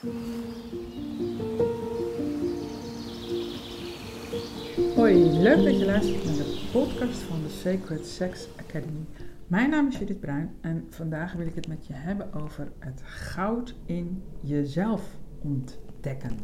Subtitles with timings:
[0.00, 0.12] Hoi,
[5.38, 9.04] leuk dat je luistert naar de podcast van de Sacred Sex Academy.
[9.46, 13.02] Mijn naam is Judith Bruin en vandaag wil ik het met je hebben over het
[13.04, 16.38] goud in jezelf ontdekken.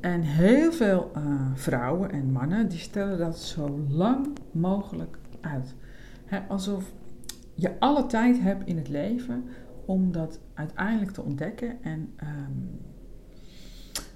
[0.00, 1.22] En heel veel uh,
[1.54, 5.74] vrouwen en mannen die stellen dat zo lang mogelijk uit.
[6.48, 6.92] alsof
[7.54, 9.44] je alle tijd hebt in het leven
[9.88, 11.82] om dat uiteindelijk te ontdekken.
[11.82, 12.80] En um,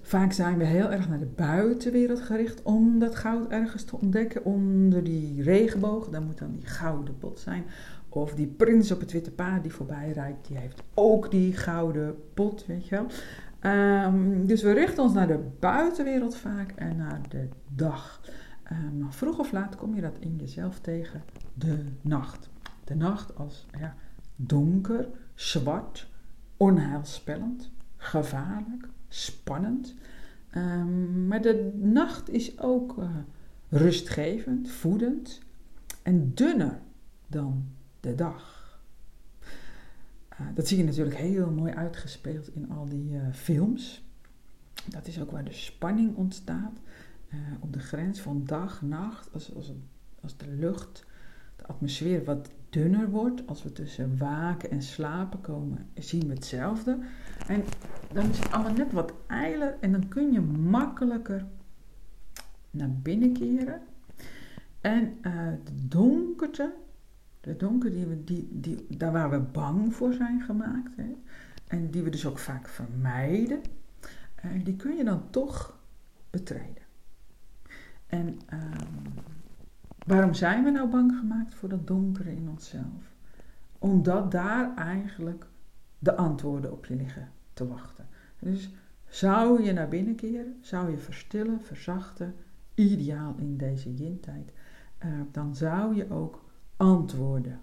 [0.02, 4.44] vaak zijn we heel erg naar de buitenwereld gericht om dat goud ergens te ontdekken.
[4.44, 7.64] Onder die regenboog, daar moet dan die gouden pot zijn.
[8.08, 12.16] Of die prins op het witte paard die voorbij rijdt, die heeft ook die gouden
[12.34, 13.06] pot, weet je wel.
[14.04, 18.20] Um, dus we richten ons naar de buitenwereld vaak en naar de dag.
[18.98, 21.22] Maar vroeg of laat kom je dat in jezelf tegen,
[21.54, 22.50] de nacht.
[22.84, 23.94] De nacht als ja,
[24.36, 26.08] donker, zwart,
[26.56, 29.94] onheilspellend, gevaarlijk, spannend.
[30.56, 33.16] Um, maar de nacht is ook uh,
[33.68, 35.40] rustgevend, voedend
[36.02, 36.80] en dunner
[37.26, 37.66] dan
[38.00, 38.60] de dag.
[40.32, 44.04] Uh, dat zie je natuurlijk heel mooi uitgespeeld in al die uh, films.
[44.88, 46.80] Dat is ook waar de spanning ontstaat.
[47.60, 49.72] op de grens van dag, nacht, als, als,
[50.20, 51.04] als de lucht,
[51.56, 56.98] de atmosfeer wat dunner wordt, als we tussen waken en slapen komen, zien we hetzelfde.
[57.46, 57.64] En
[58.12, 61.46] dan is het allemaal net wat eiler en dan kun je makkelijker
[62.70, 63.80] naar binnen keren.
[64.80, 66.74] En uh, de donkerte,
[67.40, 71.16] de donker die we, die, die, daar waar we bang voor zijn gemaakt, hè,
[71.66, 73.60] en die we dus ook vaak vermijden,
[74.44, 75.78] uh, die kun je dan toch
[76.30, 76.82] betreden.
[78.06, 79.14] En um,
[80.06, 83.14] Waarom zijn we nou bang gemaakt voor dat donkere in onszelf?
[83.78, 85.46] Omdat daar eigenlijk
[85.98, 88.06] de antwoorden op je liggen te wachten.
[88.38, 88.70] Dus
[89.06, 92.34] zou je naar binnen keren, zou je verstillen, verzachten,
[92.74, 94.52] ideaal in deze yin-tijd,
[95.04, 96.44] uh, dan zou je ook
[96.76, 97.60] antwoorden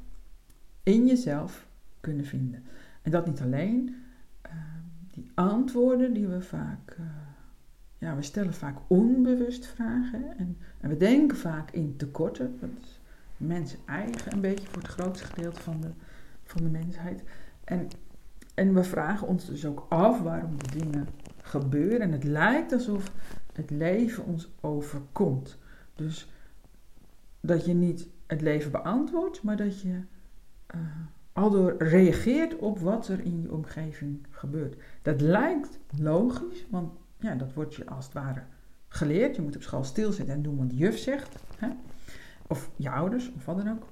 [0.83, 1.67] in jezelf
[1.99, 2.63] kunnen vinden.
[3.01, 3.95] En dat niet alleen,
[4.45, 4.51] uh,
[5.11, 7.05] die antwoorden die we vaak uh,
[7.99, 12.57] ja, we stellen vaak onbewust vragen en, en we denken vaak in tekorten.
[12.59, 12.99] Dat is
[13.37, 15.89] mensen eigen een beetje voor het grootste gedeelte van de,
[16.43, 17.23] van de mensheid.
[17.63, 17.87] En,
[18.53, 21.07] en we vragen ons dus ook af waarom de dingen
[21.41, 22.01] gebeuren.
[22.01, 23.11] En het lijkt alsof
[23.53, 25.57] het leven ons overkomt.
[25.95, 26.31] Dus
[27.41, 30.01] dat je niet het leven beantwoordt, maar dat je
[30.75, 30.81] uh,
[31.33, 34.75] aldoor reageert op wat er in je omgeving gebeurt.
[35.01, 38.41] Dat lijkt logisch, want ja, dat wordt je als het ware
[38.87, 39.35] geleerd.
[39.35, 41.35] Je moet op school stilzitten en doen wat de juf zegt.
[41.57, 41.67] Hè?
[42.47, 43.87] Of je ouders, of wat dan ook.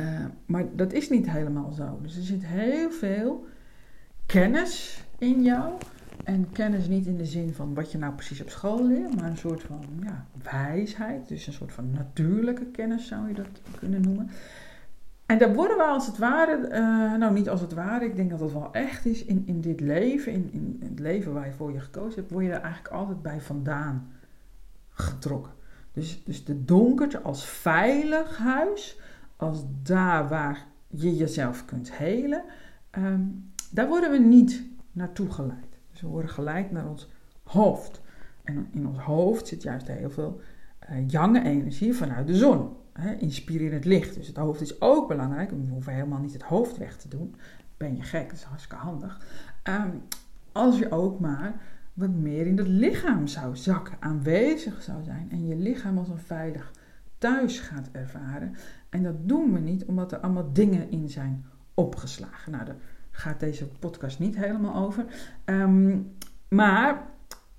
[0.00, 1.98] Uh, maar dat is niet helemaal zo.
[2.02, 3.46] Dus er zit heel veel
[4.26, 5.72] kennis in jou.
[6.24, 9.30] En kennis niet in de zin van wat je nou precies op school leert, maar
[9.30, 11.28] een soort van ja, wijsheid.
[11.28, 13.46] Dus een soort van natuurlijke kennis zou je dat
[13.78, 14.30] kunnen noemen.
[15.26, 18.30] En daar worden we als het ware, uh, nou niet als het ware, ik denk
[18.30, 21.52] dat het wel echt is, in, in dit leven, in, in het leven waar je
[21.52, 24.12] voor je gekozen hebt, word je er eigenlijk altijd bij vandaan
[24.88, 25.52] getrokken.
[25.92, 29.00] Dus, dus de donkerte als veilig huis,
[29.36, 32.42] als daar waar je jezelf kunt helen,
[32.98, 34.62] um, daar worden we niet
[34.92, 35.78] naartoe geleid.
[35.90, 37.08] Dus we worden geleid naar ons
[37.42, 38.00] hoofd.
[38.44, 40.40] En in ons hoofd zit juist heel veel
[40.90, 44.14] uh, jange energie vanuit de zon hè, inspirerend licht.
[44.14, 45.50] Dus het hoofd is ook belangrijk.
[45.50, 47.34] We hoeven helemaal niet het hoofd weg te doen.
[47.76, 49.20] Ben je gek, dat is hartstikke handig.
[49.68, 50.02] Um,
[50.52, 51.54] als je ook maar
[51.92, 56.18] wat meer in het lichaam zou zakken, aanwezig zou zijn en je lichaam als een
[56.18, 56.72] veilig
[57.18, 58.54] thuis gaat ervaren.
[58.88, 61.44] En dat doen we niet omdat er allemaal dingen in zijn
[61.74, 62.52] opgeslagen.
[62.52, 62.76] Nou, daar
[63.10, 65.04] gaat deze podcast niet helemaal over.
[65.44, 66.12] Um,
[66.48, 67.06] maar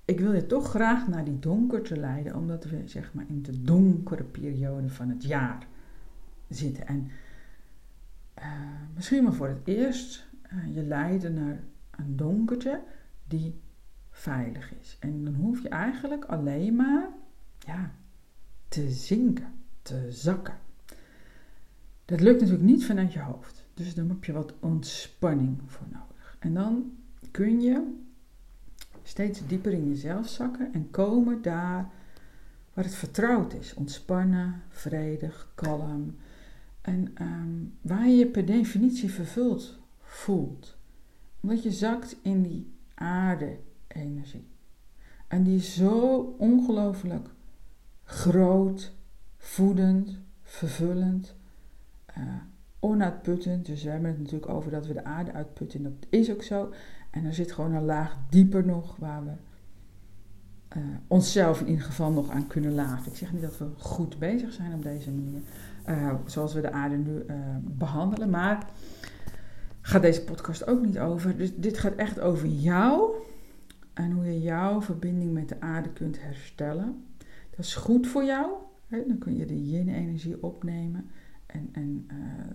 [0.06, 3.62] ik wil je toch graag naar die donkerte leiden, omdat we zeg maar in de
[3.62, 5.66] donkere periode van het jaar
[6.48, 6.86] zitten.
[6.86, 7.10] En
[8.38, 8.44] uh,
[8.94, 12.82] misschien maar voor het eerst uh, je leiden naar een donkerte
[13.28, 13.60] die
[14.10, 14.96] veilig is.
[15.00, 17.08] En dan hoef je eigenlijk alleen maar
[17.58, 17.90] ja,
[18.68, 19.52] te zinken,
[19.82, 20.54] te zakken.
[22.04, 23.66] Dat lukt natuurlijk niet vanuit je hoofd.
[23.74, 26.36] Dus dan heb je wat ontspanning voor nodig.
[26.38, 26.92] En dan
[27.30, 28.04] kun je
[29.06, 31.90] steeds dieper in jezelf zakken en komen daar
[32.74, 33.74] waar het vertrouwd is.
[33.74, 36.16] Ontspannen, vredig, kalm.
[36.80, 40.76] En um, waar je je per definitie vervuld voelt.
[41.40, 44.48] Omdat je zakt in die aarde-energie.
[45.28, 47.28] En die is zo ongelooflijk
[48.04, 48.92] groot,
[49.36, 51.34] voedend, vervullend,
[52.18, 52.24] uh,
[52.78, 53.66] onuitputtend.
[53.66, 55.82] Dus we hebben het natuurlijk over dat we de aarde uitputten.
[55.82, 56.72] Dat is ook zo.
[57.16, 59.30] En er zit gewoon een laag dieper nog waar we
[60.76, 63.12] uh, onszelf in ieder geval nog aan kunnen laven.
[63.12, 65.40] Ik zeg niet dat we goed bezig zijn op deze manier,
[65.88, 68.66] uh, zoals we de aarde nu uh, behandelen, maar
[69.80, 71.36] gaat deze podcast ook niet over.
[71.36, 73.14] Dus dit gaat echt over jou
[73.94, 77.04] en hoe je jouw verbinding met de aarde kunt herstellen.
[77.50, 78.50] Dat is goed voor jou.
[78.86, 79.06] Hè?
[79.06, 81.10] Dan kun je de yin-energie opnemen.
[81.46, 82.06] En, en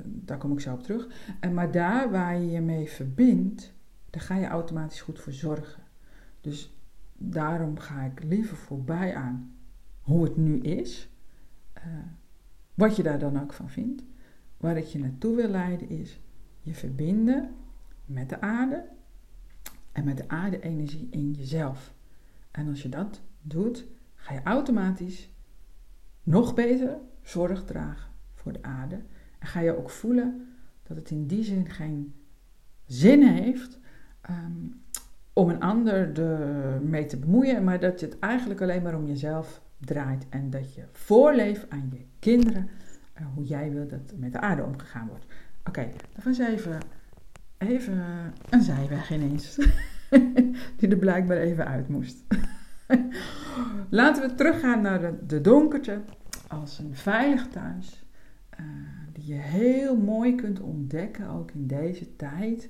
[0.05, 1.07] daar kom ik zo op terug.
[1.39, 3.73] En, maar daar waar je je mee verbindt,
[4.11, 5.83] daar ga je automatisch goed voor zorgen.
[6.41, 6.75] Dus
[7.17, 9.55] daarom ga ik liever voorbij aan
[10.01, 11.09] hoe het nu is.
[11.77, 11.83] Uh,
[12.73, 14.03] wat je daar dan ook van vindt.
[14.57, 16.19] Waar ik je naartoe wil leiden is
[16.61, 17.49] je verbinden
[18.05, 18.85] met de aarde
[19.91, 21.93] en met de aarde-energie in jezelf.
[22.51, 23.85] En als je dat doet,
[24.15, 25.29] ga je automatisch
[26.23, 29.01] nog beter zorg dragen voor de aarde.
[29.39, 30.47] En ga je ook voelen
[30.83, 32.13] dat het in die zin geen
[32.85, 33.79] zin heeft
[34.29, 34.81] um,
[35.33, 36.11] om een ander
[36.81, 40.83] mee te bemoeien, maar dat het eigenlijk alleen maar om jezelf draait en dat je
[40.91, 42.69] voorleeft aan je kinderen
[43.19, 45.25] uh, hoe jij wil dat met de aarde omgegaan wordt.
[45.59, 46.79] Oké, okay, dat was even,
[47.57, 48.03] even
[48.49, 49.55] een zijweg ineens,
[50.77, 52.23] die er blijkbaar even uit moest.
[53.89, 56.01] Laten we teruggaan naar de, donkerte
[56.47, 58.05] als een veilig thuis,
[58.59, 58.65] uh,
[59.13, 62.69] die je heel mooi kunt ontdekken, ook in deze tijd.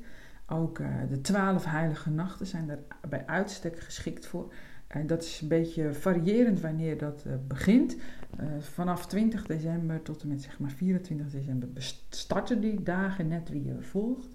[0.52, 4.54] Ook uh, de twaalf heilige nachten zijn er bij uitstek geschikt voor.
[4.88, 7.96] En dat is een beetje variërend wanneer dat uh, begint.
[7.96, 11.70] Uh, vanaf 20 december tot en met zeg maar 24 december
[12.10, 14.28] starten die dagen net wie je volgt.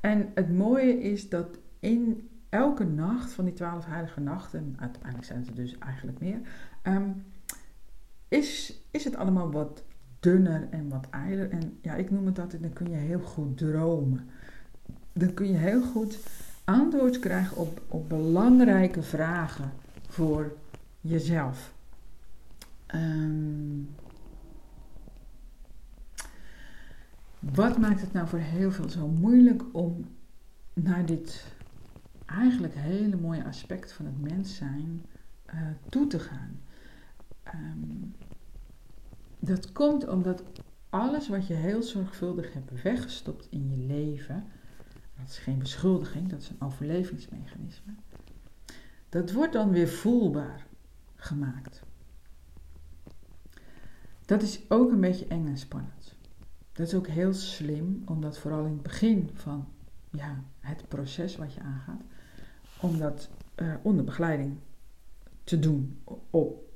[0.00, 5.46] En het mooie is dat in elke nacht van die twaalf heilige nachten, uiteindelijk zijn
[5.46, 6.40] er dus eigenlijk meer,
[6.82, 7.24] um,
[8.28, 9.84] is, is het allemaal wat
[10.20, 11.50] dunner en wat eiler.
[11.50, 14.28] En ja, ik noem het altijd, dan kun je heel goed dromen
[15.14, 16.18] dan kun je heel goed
[16.64, 19.72] antwoord krijgen op, op belangrijke vragen
[20.08, 20.56] voor
[21.00, 21.72] jezelf.
[22.94, 23.88] Um,
[27.38, 30.06] wat maakt het nou voor heel veel zo moeilijk om
[30.72, 31.44] naar dit
[32.26, 35.02] eigenlijk hele mooie aspect van het mens zijn
[35.54, 36.60] uh, toe te gaan?
[37.54, 38.14] Um,
[39.38, 40.42] dat komt omdat
[40.90, 44.44] alles wat je heel zorgvuldig hebt weggestopt in je leven,
[45.16, 47.92] dat is geen beschuldiging, dat is een overlevingsmechanisme.
[49.08, 50.66] Dat wordt dan weer voelbaar
[51.16, 51.82] gemaakt.
[54.24, 56.16] Dat is ook een beetje eng en spannend.
[56.72, 59.68] Dat is ook heel slim, omdat vooral in het begin van
[60.10, 62.00] ja, het proces wat je aangaat,
[62.80, 64.58] om dat uh, onder begeleiding
[65.44, 65.98] te doen
[66.30, 66.72] op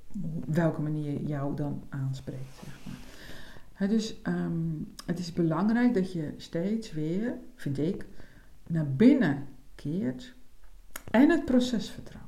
[0.46, 2.55] welke manier jou dan aanspreekt.
[2.64, 2.79] Zeg
[3.79, 3.88] maar.
[3.88, 8.06] dus um, het is belangrijk dat je steeds weer, vind ik,
[8.69, 10.35] naar binnen keert
[11.11, 12.26] en het proces vertrouwt.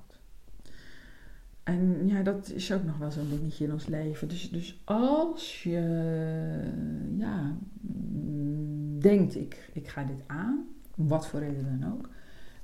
[1.63, 4.29] En ja, dat is ook nog wel zo'n dingetje in ons leven.
[4.29, 5.81] Dus, dus als je
[7.17, 7.57] ja,
[8.99, 12.09] denkt, ik, ik ga dit aan, wat voor reden dan ook,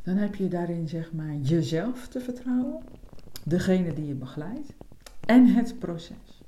[0.02, 2.82] dan heb je daarin zeg maar jezelf te vertrouwen,
[3.44, 4.72] degene die je begeleidt
[5.20, 6.42] en het proces.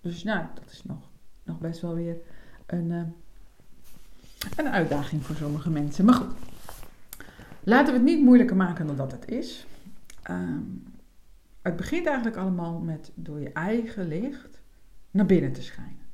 [0.00, 1.10] Dus nou, dat is nog,
[1.44, 2.16] nog best wel weer
[2.66, 3.02] een, uh,
[4.56, 6.04] een uitdaging voor sommige mensen.
[6.04, 6.34] Maar goed,
[7.68, 9.66] Laten we het niet moeilijker maken dan dat het is.
[10.30, 10.84] Um,
[11.62, 14.60] het begint eigenlijk allemaal met door je eigen licht
[15.10, 16.06] naar binnen te schijnen.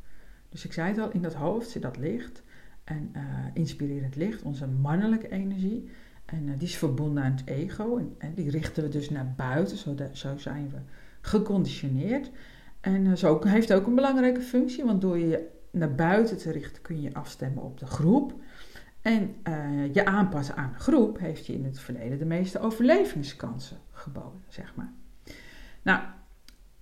[0.49, 2.43] Dus ik zei het al, in dat hoofd zit dat licht.
[2.85, 5.91] En uh, inspirerend licht, onze mannelijke energie.
[6.25, 8.15] En uh, die is verbonden aan het ego.
[8.19, 10.79] En, die richten we dus naar buiten, zo, zo zijn we
[11.21, 12.31] geconditioneerd.
[12.81, 16.83] En uh, zo heeft ook een belangrijke functie, want door je naar buiten te richten
[16.83, 18.35] kun je afstemmen op de groep.
[19.05, 23.77] En uh, je aanpassen aan een groep heeft je in het verleden de meeste overlevingskansen
[23.91, 24.93] geboden, zeg maar.
[25.83, 26.03] Nou,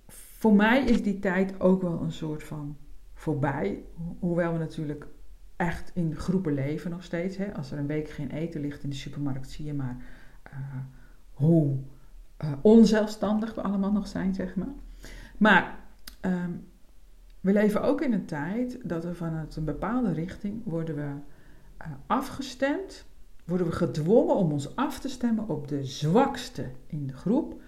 [0.07, 2.77] voor mij is die tijd ook wel een soort van
[3.13, 3.83] voorbij.
[4.19, 5.07] Hoewel we natuurlijk
[5.55, 7.37] echt in groepen leven nog steeds.
[7.37, 7.53] Hè.
[7.53, 9.97] Als er een week geen eten ligt in de supermarkt, zie je maar
[10.47, 10.53] uh,
[11.33, 11.77] hoe
[12.43, 14.73] uh, onzelfstandig we allemaal nog zijn, zeg maar.
[15.37, 15.79] Maar
[16.21, 16.67] um,
[17.39, 21.11] we leven ook in een tijd dat we vanuit een bepaalde richting worden we eh,
[22.07, 23.05] afgestemd,
[23.45, 27.61] worden we gedwongen om ons af te stemmen op de zwakste in de groep,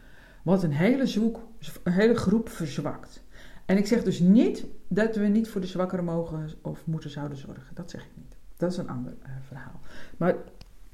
[0.43, 1.39] wat een hele, zoek,
[1.83, 3.23] hele groep verzwakt.
[3.65, 7.37] En ik zeg dus niet dat we niet voor de zwakkeren mogen of moeten zouden
[7.37, 7.75] zorgen.
[7.75, 8.37] Dat zeg ik niet.
[8.57, 9.79] Dat is een ander uh, verhaal.
[10.17, 10.35] Maar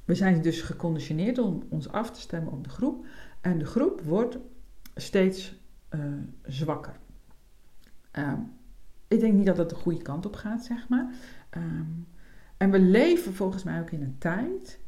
[0.04, 3.06] we zijn dus geconditioneerd om ons af te stemmen op de groep.
[3.40, 4.38] En de groep wordt
[4.94, 5.60] steeds
[5.90, 6.00] uh,
[6.42, 6.96] zwakker.
[8.12, 8.52] Um,
[9.08, 11.14] ik denk niet dat het de goede kant op gaat, zeg maar.
[11.56, 12.06] Um,
[12.62, 14.78] en we leven volgens mij ook in een tijd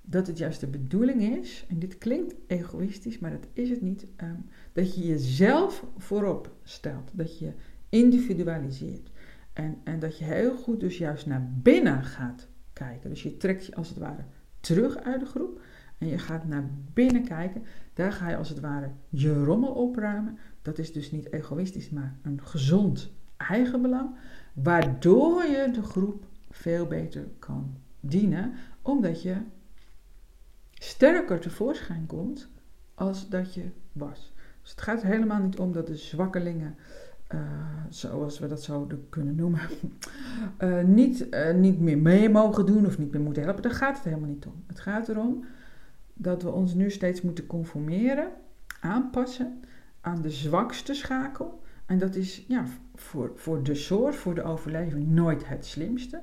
[0.00, 4.06] dat het juist de bedoeling is, en dit klinkt egoïstisch, maar dat is het niet,
[4.16, 4.40] ehm,
[4.72, 7.10] dat je jezelf voorop stelt.
[7.12, 7.52] Dat je
[7.88, 9.10] individualiseert.
[9.52, 13.10] En, en dat je heel goed dus juist naar binnen gaat kijken.
[13.10, 14.24] Dus je trekt je als het ware
[14.60, 15.60] terug uit de groep
[15.98, 17.62] en je gaat naar binnen kijken.
[17.94, 20.38] Daar ga je als het ware je rommel opruimen.
[20.62, 24.10] Dat is dus niet egoïstisch, maar een gezond eigenbelang.
[24.52, 29.36] Waardoor je de groep veel beter kan dienen, omdat je
[30.72, 32.48] sterker tevoorschijn komt
[32.94, 34.32] als dat je was.
[34.60, 36.76] Dus het gaat helemaal niet om dat de zwakkelingen,
[37.34, 37.40] uh,
[37.88, 39.60] zoals we dat zouden kunnen noemen,
[40.58, 43.62] uh, niet, uh, niet meer mee mogen doen of niet meer moeten helpen.
[43.62, 44.64] Daar gaat het helemaal niet om.
[44.66, 45.44] Het gaat erom
[46.14, 48.28] dat we ons nu steeds moeten conformeren,
[48.80, 49.60] aanpassen
[50.00, 51.62] aan de zwakste schakel.
[51.86, 56.22] En dat is ja, voor, voor de soort, voor de overleving, nooit het slimste.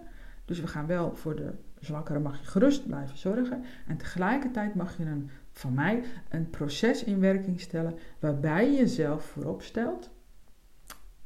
[0.50, 3.64] Dus we gaan wel voor de zwakkere mag je gerust blijven zorgen.
[3.88, 9.26] En tegelijkertijd mag je een, van mij een proces in werking stellen waarbij je jezelf
[9.26, 10.10] voorop stelt.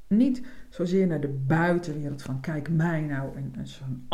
[0.08, 4.08] Niet zozeer naar de buitenwereld van kijk mij nou en, zo'n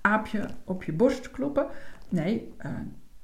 [0.00, 1.66] aapje op je borst kloppen.
[2.08, 2.70] Nee, uh,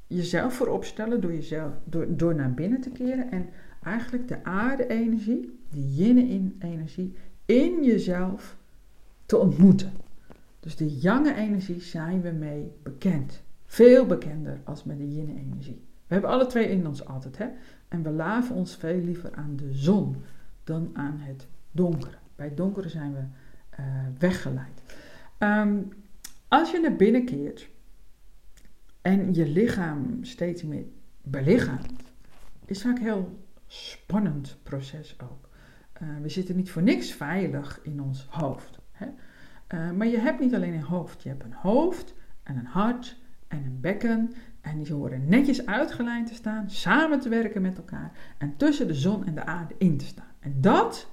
[0.07, 1.73] jezelf voorop stellen door, jezelf,
[2.07, 3.49] door, naar binnen te keren en
[3.83, 8.57] eigenlijk de aarde-energie, de yin-energie, in jezelf
[9.27, 10.06] te ontmoeten.
[10.67, 13.43] Dus de yang-energie zijn we mee bekend.
[13.65, 15.85] Veel bekender als met de yin-energie.
[16.07, 17.47] We hebben alle twee in ons altijd, hè?
[17.89, 20.17] En we laven ons veel liever aan de zon
[20.65, 22.17] dan aan het donkere.
[22.37, 23.21] Bij het donkere zijn we
[23.81, 23.87] uh,
[24.19, 24.83] weggeleid.
[25.39, 25.89] Um,
[26.49, 27.69] als je naar binnen keert
[29.03, 30.85] en je lichaam steeds meer
[31.23, 32.03] belichaamt,
[32.65, 35.49] is vaak een heel spannend proces ook.
[36.03, 38.79] Uh, we zitten niet voor niks veilig in ons hoofd.
[39.75, 41.23] Uh, maar je hebt niet alleen een hoofd.
[41.23, 43.19] Je hebt een hoofd en een hart
[43.49, 44.33] en een bekken.
[44.61, 48.13] En die horen netjes uitgelijnd te staan, samen te werken met elkaar.
[48.39, 50.35] En tussen de zon en de aarde in te staan.
[50.39, 51.11] En dat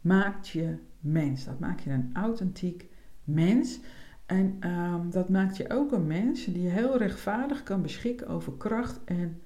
[0.00, 1.44] maakt je mens.
[1.44, 2.86] Dat maakt je een authentiek
[3.24, 3.80] mens.
[4.26, 9.00] En um, dat maakt je ook een mens die heel rechtvaardig kan beschikken over kracht
[9.04, 9.40] en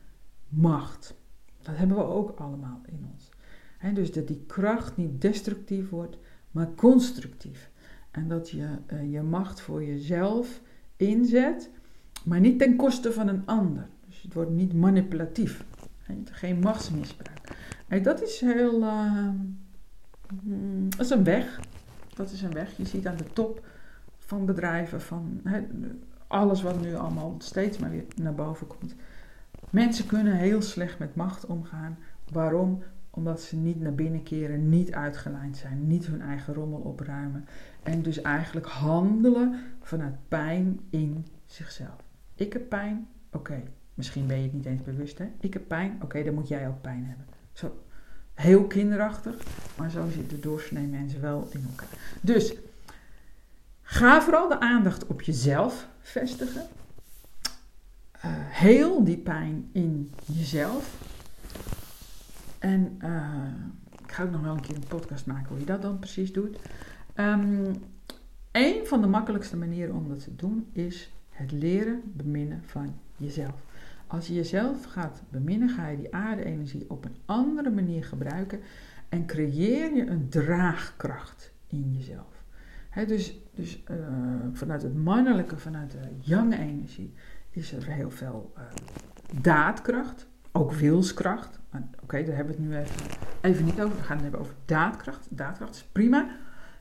[0.49, 1.15] macht.
[1.63, 3.31] Dat hebben we ook allemaal in ons.
[3.79, 6.19] He, dus dat die kracht niet destructief wordt,
[6.51, 7.71] maar constructief.
[8.15, 10.61] En dat je uh, je macht voor jezelf
[10.97, 11.71] inzet,
[12.25, 13.87] maar niet ten koste van een ander.
[14.07, 15.65] Dus het wordt niet manipulatief.
[16.31, 17.41] Geen machtsmisbruik.
[18.03, 18.81] Dat is heel.
[18.81, 19.29] Uh,
[20.89, 21.61] dat is een weg.
[22.15, 22.77] Dat is een weg.
[22.77, 23.67] Je ziet aan de top
[24.19, 25.41] van bedrijven, van
[26.27, 28.95] alles wat nu allemaal steeds maar weer naar boven komt.
[29.71, 31.99] Mensen kunnen heel slecht met macht omgaan.
[32.33, 32.83] Waarom?
[33.17, 37.45] Omdat ze niet naar binnen keren, niet uitgelijnd zijn, niet hun eigen rommel opruimen.
[37.83, 41.97] En dus eigenlijk handelen vanuit pijn in zichzelf.
[42.35, 43.63] Ik heb pijn, oké.
[43.95, 45.27] Misschien ben je het niet eens bewust, hè?
[45.41, 47.27] Ik heb pijn, oké, dan moet jij ook pijn hebben.
[47.53, 47.85] Zo,
[48.35, 49.37] heel kinderachtig,
[49.77, 52.19] maar zo zitten doorsnee mensen wel in elkaar.
[52.21, 52.57] Dus
[53.83, 56.67] ga vooral de aandacht op jezelf vestigen.
[58.25, 61.13] Uh, heel die pijn in jezelf.
[62.65, 65.83] En uh, ik ga ook nog wel een keer een podcast maken hoe je dat
[65.83, 66.59] dan precies doet.
[67.15, 67.73] Um,
[68.53, 73.63] een van de makkelijkste manieren om dat te doen is het leren beminnen van jezelf.
[74.07, 78.61] Als je jezelf gaat beminnen, ga je die aarde-energie op een andere manier gebruiken
[79.09, 82.45] en creëer je een draagkracht in jezelf.
[83.07, 83.97] dus dus uh,
[84.53, 87.13] vanuit het mannelijke, vanuit de yang-energie,
[87.51, 88.63] is er heel veel uh,
[89.41, 91.63] daadkracht, ook wilskracht.
[91.75, 93.07] Oké, okay, daar hebben we het nu even,
[93.41, 93.97] even niet over.
[93.97, 95.27] We gaan het hebben over daadkracht.
[95.31, 96.29] Daadkracht is prima.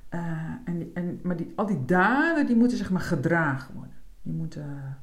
[0.09, 0.19] Uh,
[0.65, 3.95] en, en, maar die, al die daden die moeten zeg maar gedragen worden.
[4.21, 4.97] Die moeten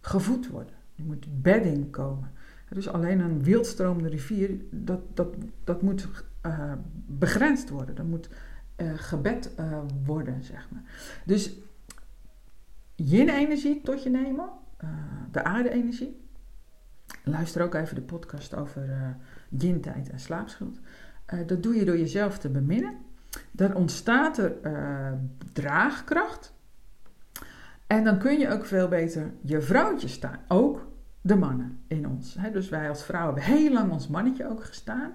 [0.00, 0.74] gevoed worden.
[0.94, 2.30] Die moet bedding komen.
[2.68, 5.34] Dus alleen een wildstromende rivier, dat, dat,
[5.64, 6.08] dat moet
[6.46, 6.72] uh,
[7.06, 7.94] begrensd worden.
[7.94, 8.28] Dat moet
[8.76, 9.50] uh, gebed
[10.04, 10.82] worden, zeg maar.
[11.24, 11.58] Dus
[12.94, 14.48] yin-energie tot je nemen,
[15.30, 16.23] de aarde-energie.
[17.24, 19.16] Luister ook even de podcast over
[19.48, 20.80] yin-tijd en slaapschuld.
[21.46, 22.96] dat doe je door jezelf te beminnen.
[23.50, 24.56] Dan ontstaat er
[25.52, 26.52] draagkracht.
[27.86, 30.38] En dan kun je ook veel beter je vrouwtje staan.
[30.48, 30.86] Ook
[31.20, 32.36] de mannen in ons.
[32.52, 35.12] Dus wij als vrouwen hebben heel lang ons mannetje ook gestaan.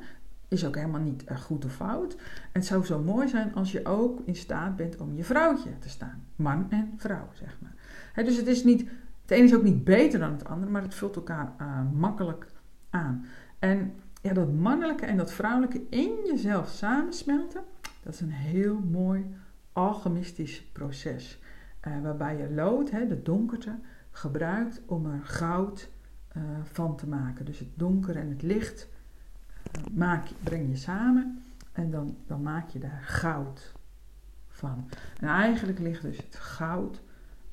[0.48, 2.14] Is ook helemaal niet uh, goed of fout.
[2.14, 2.20] En
[2.52, 5.90] het zou zo mooi zijn als je ook in staat bent om je vrouwtje te
[5.90, 6.24] staan.
[6.36, 8.26] Man en vrouw, zeg maar.
[8.26, 8.90] dus het is niet,
[9.30, 12.48] het ene is ook niet beter dan het andere, maar het vult elkaar uh, makkelijk
[12.90, 13.26] aan.
[13.60, 17.62] En ja, dat mannelijke en dat vrouwelijke in jezelf samensmelten,
[18.04, 19.26] dat is een heel mooi
[19.74, 21.40] alchemistisch proces.
[21.88, 23.76] Uh, waarbij je lood, hè, de donkerte,
[24.12, 25.90] gebruikt om er goud
[26.38, 27.46] uh, van te maken.
[27.46, 28.88] Dus het donker en het licht
[29.92, 33.74] maak, breng je samen en dan, dan maak je daar goud
[34.48, 34.90] van.
[35.20, 37.02] En eigenlijk ligt dus het goud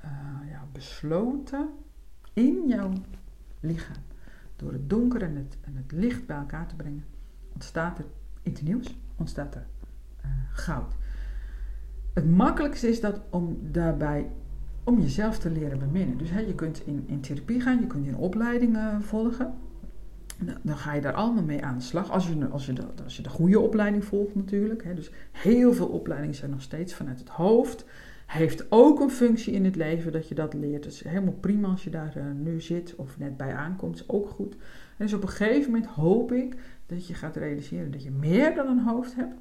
[0.06, 1.68] uh, ja, besloten
[2.32, 2.92] in jouw
[3.60, 4.02] lichaam.
[4.56, 7.04] Door het donker en het, en het licht bij elkaar te brengen,
[7.52, 8.04] ontstaat er
[8.42, 9.66] iets nieuws, ontstaat er
[10.52, 10.94] goud.
[12.14, 14.30] Het makkelijkste is dat om daarbij
[14.84, 16.18] om jezelf te leren beminnen.
[16.18, 19.54] Dus hè, je kunt in, in therapie gaan, je kunt in opleidingen volgen.
[20.62, 22.10] Dan ga je daar allemaal mee aan de slag.
[22.10, 24.84] Als je, als je, de, als je de goede opleiding volgt natuurlijk.
[24.84, 24.94] Hè.
[24.94, 27.84] Dus heel veel opleidingen zijn nog steeds vanuit het hoofd.
[28.26, 30.84] Heeft ook een functie in het leven dat je dat leert.
[30.84, 33.94] Het is helemaal prima als je daar uh, nu zit of net bij aankomt.
[33.94, 34.52] is ook goed.
[34.52, 36.56] En dus op een gegeven moment hoop ik
[36.86, 39.34] dat je gaat realiseren dat je meer dan een hoofd hebt.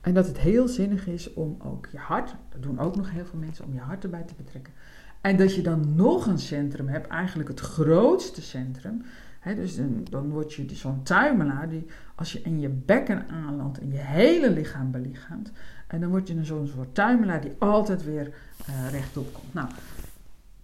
[0.00, 3.24] En dat het heel zinnig is om ook je hart, dat doen ook nog heel
[3.24, 4.72] veel mensen, om je hart erbij te betrekken.
[5.20, 9.02] En dat je dan nog een centrum hebt, eigenlijk het grootste centrum.
[9.44, 13.90] dus dan, dan word je zo'n tuimelaar die, als je in je bekken aanlandt en
[13.92, 15.52] je hele lichaam belichaamt.
[15.86, 18.26] En dan word je zo'n soort tuimelaar die altijd weer
[18.68, 19.54] uh, rechtop komt.
[19.54, 19.68] Nou,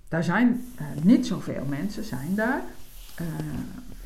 [0.09, 2.63] daar zijn uh, niet zoveel mensen, zijn daar.
[3.21, 3.27] Uh,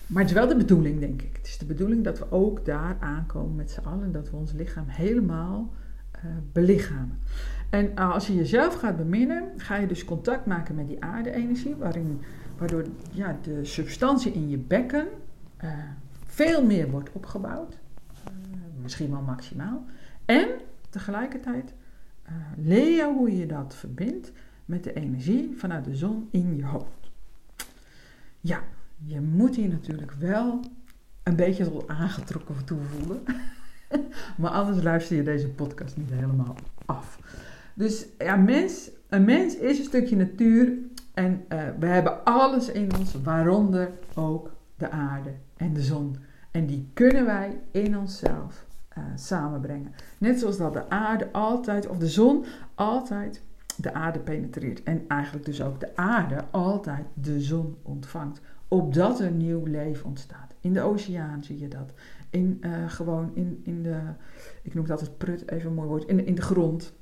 [0.07, 1.37] maar het is wel de bedoeling, denk ik.
[1.37, 4.13] Het is de bedoeling dat we ook daar aankomen met z'n allen.
[4.13, 5.75] Dat we ons lichaam helemaal
[6.53, 7.19] belichamen.
[7.71, 11.75] En als je jezelf gaat beminnen, ga je dus contact maken met die aarde-energie.
[12.59, 15.07] Waardoor ja, de substantie in je bekken
[16.27, 17.79] veel meer wordt opgebouwd.
[18.83, 19.85] misschien wel maximaal.
[20.25, 20.49] En
[20.97, 21.75] tegelijkertijd
[22.57, 24.33] leer je hoe je dat verbindt
[24.65, 27.11] met de energie vanuit de zon in je hoofd.
[28.41, 28.63] Ja,
[29.05, 30.61] je moet hier natuurlijk wel
[31.23, 33.23] een beetje tot aangetrokken toe voelen.
[34.41, 37.19] maar anders luister je deze podcast niet helemaal af.
[37.75, 40.73] Dus ja, mens, een mens is een stukje natuur
[41.15, 46.17] en uh, we hebben alles in ons, waaronder ook de aarde en de zon.
[46.51, 48.66] En die kunnen wij in onszelf
[48.99, 49.95] uh, samenbrengen.
[50.19, 53.43] Net zoals dat de aarde altijd, of de zon altijd
[53.77, 54.83] de aarde penetreert.
[54.83, 60.55] En eigenlijk dus ook de aarde altijd de zon ontvangt opdat er nieuw leven ontstaat.
[60.61, 61.93] In de oceaan zie je dat.
[62.31, 64.01] In, uh, gewoon in, in de,
[64.63, 66.93] ik noem dat het prut, even mooi woord, in, in de grond.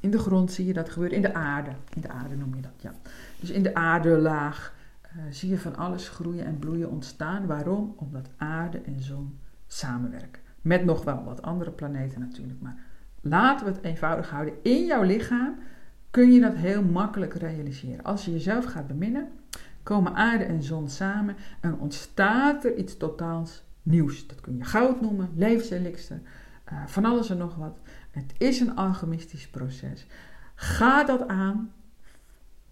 [0.00, 1.16] In de grond zie je dat gebeuren.
[1.16, 1.70] In de aarde.
[1.94, 2.92] In de aarde noem je dat, ja.
[3.40, 4.74] Dus in de aardelaag
[5.16, 7.46] uh, zie je van alles groeien en bloeien ontstaan.
[7.46, 7.94] Waarom?
[7.96, 10.42] Omdat aarde en zon samenwerken.
[10.62, 12.60] Met nog wel wat andere planeten natuurlijk.
[12.60, 12.76] Maar
[13.20, 14.54] laten we het eenvoudig houden.
[14.62, 15.54] In jouw lichaam
[16.10, 18.04] kun je dat heel makkelijk realiseren.
[18.04, 19.28] Als je jezelf gaat beminnen,
[19.82, 24.26] komen aarde en zon samen en ontstaat er iets totaals nieuws.
[24.26, 26.20] Dat kun je goud noemen, levenselixer,
[26.72, 27.78] uh, van alles en nog wat.
[28.10, 30.06] Het is een alchemistisch proces.
[30.54, 31.72] Ga dat aan.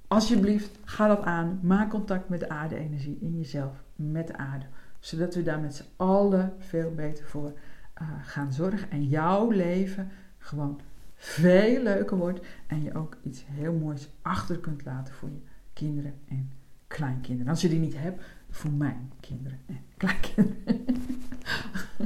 [0.08, 1.58] Alsjeblieft, ga dat aan.
[1.62, 4.66] Maak contact met de aarde-energie in jezelf, met de aarde.
[5.00, 7.52] Zodat we daar met z'n allen veel beter voor
[8.02, 8.90] uh, gaan zorgen.
[8.90, 10.80] En jouw leven gewoon
[11.14, 12.46] veel leuker wordt.
[12.66, 16.50] En je ook iets heel moois achter kunt laten voor je kinderen en
[16.86, 17.50] kleinkinderen.
[17.50, 20.94] Als je die niet hebt, voor mijn kinderen en kleinkinderen.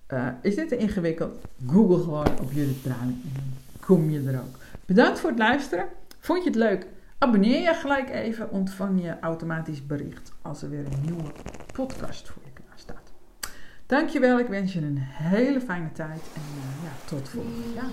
[0.09, 1.44] Uh, is dit te ingewikkeld?
[1.66, 4.57] Google gewoon op Judith Bruin en dan kom je er ook.
[4.87, 5.88] Bedankt voor het luisteren.
[6.18, 6.87] Vond je het leuk?
[7.18, 11.33] Abonneer je gelijk even, ontvang je automatisch bericht als er weer een nieuwe
[11.72, 13.12] podcast voor je klaar staat.
[13.87, 17.90] Dankjewel, ik wens je een hele fijne tijd en uh, ja, tot volgend jaar.